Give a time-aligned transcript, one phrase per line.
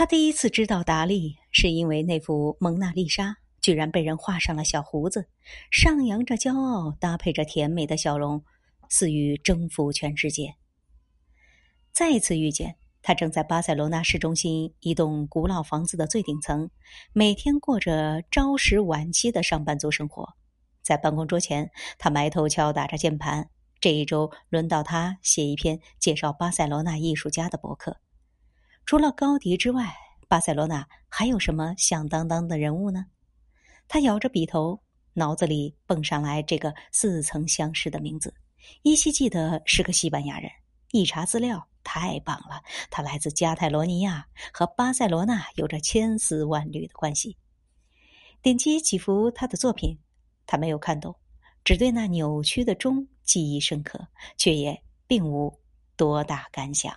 [0.00, 5.28] 他第一次知道达利，是因为那幅《蒙娜丽莎》居然被人画上了小胡子，
[5.70, 8.42] 上扬着骄傲，搭配着甜美的笑容，
[8.88, 10.54] 似欲征服全世界。
[11.92, 16.70] 再一次遇见他，正在巴塞罗那市中心一栋古老房子的最顶层，
[17.12, 20.26] 每天过着朝十晚七的上班族生活。
[20.80, 23.50] 在办公桌前，他埋头敲打着键盘。
[23.80, 27.98] 这一周轮到他写一篇介绍巴塞罗那艺术家的博客。
[28.90, 29.94] 除了高迪之外，
[30.26, 33.06] 巴塞罗那还有什么响当当的人物呢？
[33.86, 38.34] 他摇着笔头，脑子里蹦上来这个似曾相识的名字，
[38.82, 40.50] 依稀记得是个西班牙人。
[40.90, 47.36] 一查资料，太棒了，他来自加泰罗尼亚，和巴塞罗那有着千丝万缕的关系。
[48.42, 49.96] 点击几幅他的作品，
[50.48, 51.14] 他没有看懂，
[51.62, 55.56] 只对那扭曲的钟记忆深刻，却也并无
[55.94, 56.92] 多大感想。